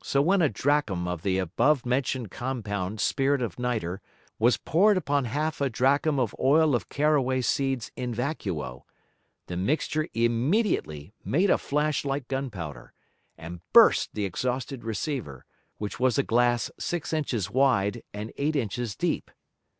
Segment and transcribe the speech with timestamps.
[0.00, 4.00] So when a Drachm of the above mention'd compound Spirit of Nitre
[4.38, 8.84] was poured upon half a Drachm of Oil of Carraway Seeds in vacuo,
[9.48, 12.92] the Mixture immediately made a flash like Gun powder,
[13.36, 15.44] and burst the exhausted Receiver,
[15.78, 19.32] which was a Glass six Inches wide, and eight Inches deep.